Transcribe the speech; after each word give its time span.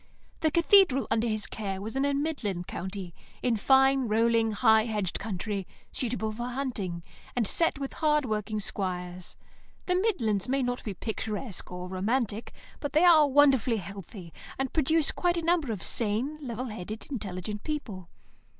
The 0.39 0.49
Cathedral 0.49 1.05
under 1.11 1.27
his 1.27 1.45
care 1.45 1.79
was 1.79 1.95
in 1.95 2.05
a 2.05 2.13
midland 2.15 2.65
county, 2.65 3.13
in 3.43 3.55
fine, 3.55 4.07
rolling, 4.07 4.51
high 4.51 4.85
hedged 4.85 5.19
country, 5.19 5.67
suitable 5.91 6.31
for 6.31 6.47
hunting, 6.47 7.03
and 7.35 7.45
set 7.47 7.77
with 7.77 7.93
hard 7.93 8.25
working 8.25 8.59
squires. 8.59 9.35
The 9.85 9.93
midlands 9.93 10.49
may 10.49 10.63
not 10.63 10.83
be 10.83 10.95
picturesque 10.95 11.71
or 11.71 11.87
romantic, 11.87 12.51
but 12.79 12.93
they 12.93 13.05
are 13.05 13.27
wonderfully 13.27 13.77
healthy, 13.77 14.33
and 14.57 14.73
produce 14.73 15.11
quite 15.11 15.37
a 15.37 15.43
number 15.45 15.71
of 15.71 15.83
sane, 15.83 16.39
level 16.41 16.65
headed, 16.65 17.05
intelligent 17.11 17.63
people. 17.63 18.09